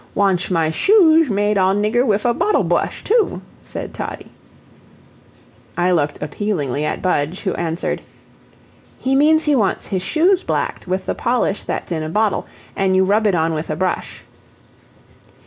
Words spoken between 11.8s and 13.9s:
in a bottle, an' you rub it on with a